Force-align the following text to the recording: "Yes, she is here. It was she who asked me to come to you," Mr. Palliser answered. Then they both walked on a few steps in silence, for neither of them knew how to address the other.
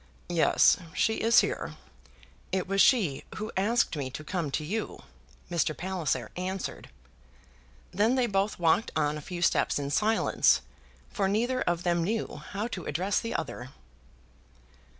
"Yes, 0.29 0.77
she 0.95 1.17
is 1.17 1.41
here. 1.41 1.75
It 2.51 2.67
was 2.67 2.81
she 2.81 3.23
who 3.35 3.51
asked 3.55 3.95
me 3.95 4.09
to 4.09 4.23
come 4.23 4.49
to 4.49 4.65
you," 4.65 5.03
Mr. 5.51 5.77
Palliser 5.77 6.31
answered. 6.35 6.89
Then 7.91 8.15
they 8.15 8.25
both 8.25 8.57
walked 8.57 8.89
on 8.95 9.15
a 9.15 9.21
few 9.21 9.43
steps 9.43 9.77
in 9.77 9.91
silence, 9.91 10.61
for 11.11 11.27
neither 11.27 11.61
of 11.61 11.83
them 11.83 12.03
knew 12.03 12.41
how 12.49 12.65
to 12.69 12.85
address 12.87 13.19
the 13.19 13.35
other. 13.35 13.69